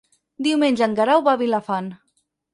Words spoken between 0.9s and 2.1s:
Guerau va a Vilafant.